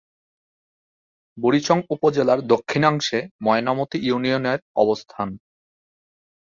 [1.37, 5.27] বুড়িচং উপজেলার দক্ষিণাংশে ময়নামতি ইউনিয়নের অবস্থান।